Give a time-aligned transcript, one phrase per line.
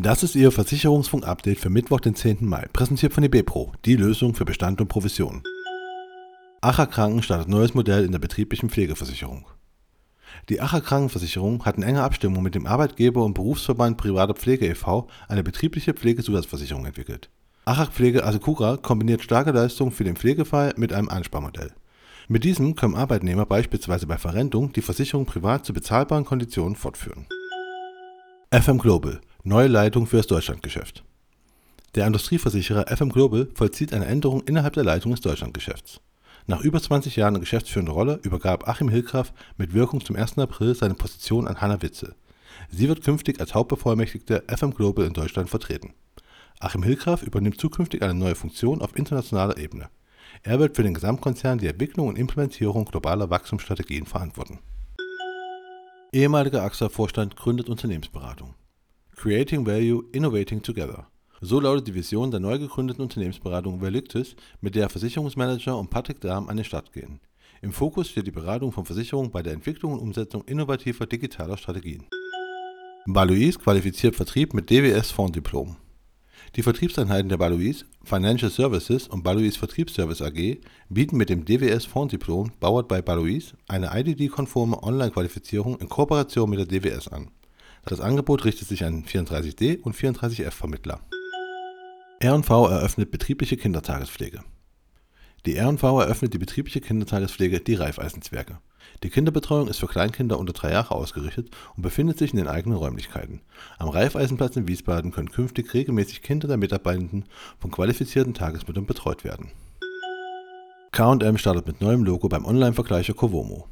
[0.00, 2.38] Das ist Ihr Versicherungsfunk-Update für Mittwoch, den 10.
[2.42, 5.42] Mai, präsentiert von eBepro, die Lösung für Bestand und Provision.
[6.60, 9.46] Acher Kranken startet neues Modell in der betrieblichen Pflegeversicherung.
[10.50, 15.08] Die Acher Krankenversicherung hat in enger Abstimmung mit dem Arbeitgeber und Berufsverband Privater Pflege e.V.
[15.26, 17.28] eine betriebliche Pflegezusatzversicherung entwickelt.
[17.64, 21.72] Acher Pflege Asecura kombiniert starke Leistungen für den Pflegefall mit einem Ansparmodell.
[22.28, 27.26] Mit diesem können Arbeitnehmer beispielsweise bei Verrentung die Versicherung privat zu bezahlbaren Konditionen fortführen.
[28.52, 31.04] FM Global Neue Leitung für das Deutschlandgeschäft.
[31.94, 36.02] Der Industrieversicherer FM Global vollzieht eine Änderung innerhalb der Leitung des Deutschlandgeschäfts.
[36.46, 40.36] Nach über 20 Jahren in geschäftsführender Rolle übergab Achim Hilgraff mit Wirkung zum 1.
[40.36, 42.14] April seine Position an Hanna Witze.
[42.68, 45.94] Sie wird künftig als Hauptbevollmächtigte FM Global in Deutschland vertreten.
[46.60, 49.88] Achim Hilgraff übernimmt zukünftig eine neue Funktion auf internationaler Ebene.
[50.42, 54.58] Er wird für den Gesamtkonzern die Entwicklung und Implementierung globaler Wachstumsstrategien verantworten.
[56.12, 58.54] Ehemaliger AXA-Vorstand gründet Unternehmensberatung.
[59.18, 61.08] Creating Value, Innovating Together.
[61.40, 66.48] So lautet die Vision der neu gegründeten Unternehmensberatung Verlictis, mit der Versicherungsmanager und Patrick Dahm
[66.48, 67.18] an die Stadt gehen.
[67.60, 72.04] Im Fokus steht die Beratung von Versicherungen bei der Entwicklung und Umsetzung innovativer digitaler Strategien.
[73.06, 75.74] Balois qualifiziert Vertrieb mit DWS Fonddiplom.
[76.54, 80.60] Die Vertriebseinheiten der Balois Financial Services und Balois Vertriebsservice AG
[80.90, 86.66] bieten mit dem DWS Fonddiplom Powered by Balois eine IDD-konforme Online-Qualifizierung in Kooperation mit der
[86.66, 87.32] DWS an.
[87.84, 91.00] Das Angebot richtet sich an 34D und 34F Vermittler.
[92.20, 94.42] R&V eröffnet betriebliche Kindertagespflege.
[95.46, 98.58] Die R&V eröffnet die betriebliche Kindertagespflege Die Raiffeisenzwerge.
[99.02, 102.76] Die Kinderbetreuung ist für Kleinkinder unter drei Jahre ausgerichtet und befindet sich in den eigenen
[102.76, 103.42] Räumlichkeiten.
[103.78, 107.24] Am Raiffeisenplatz in Wiesbaden können künftig regelmäßig Kinder der Mitarbeitenden
[107.60, 109.52] von qualifizierten Tagesmüttern betreut werden.
[110.90, 113.68] K&M startet mit neuem Logo beim Online-Vergleicher Covomo.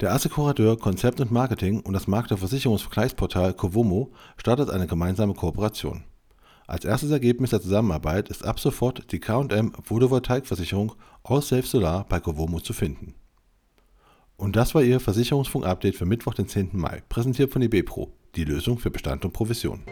[0.00, 6.04] Der Assekurateur Konzept und Marketing und das Maklerversicherungsvergleichsportal Covomo startet eine gemeinsame Kooperation.
[6.66, 10.92] Als erstes Ergebnis der Zusammenarbeit ist ab sofort die K&M Photovoltaikversicherung
[11.24, 13.14] Allsafe Solar bei Covomo zu finden.
[14.36, 16.70] Und das war Ihr Versicherungsfunk-Update für Mittwoch, den 10.
[16.72, 19.82] Mai, präsentiert von eBepro, die Lösung für Bestand und Provision.